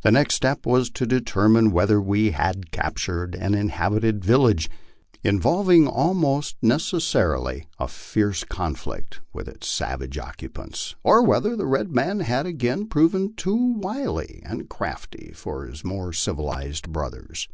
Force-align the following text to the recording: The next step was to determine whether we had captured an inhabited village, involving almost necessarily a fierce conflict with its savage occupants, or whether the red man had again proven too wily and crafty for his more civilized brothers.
The 0.00 0.10
next 0.10 0.36
step 0.36 0.64
was 0.64 0.88
to 0.92 1.04
determine 1.04 1.70
whether 1.70 2.00
we 2.00 2.30
had 2.30 2.70
captured 2.72 3.34
an 3.34 3.54
inhabited 3.54 4.24
village, 4.24 4.70
involving 5.22 5.86
almost 5.86 6.56
necessarily 6.62 7.68
a 7.78 7.86
fierce 7.86 8.42
conflict 8.42 9.20
with 9.34 9.48
its 9.48 9.68
savage 9.68 10.16
occupants, 10.16 10.94
or 11.04 11.20
whether 11.22 11.54
the 11.54 11.66
red 11.66 11.94
man 11.94 12.20
had 12.20 12.46
again 12.46 12.86
proven 12.86 13.34
too 13.34 13.74
wily 13.76 14.40
and 14.46 14.70
crafty 14.70 15.32
for 15.34 15.66
his 15.66 15.84
more 15.84 16.10
civilized 16.10 16.90
brothers. 16.90 17.46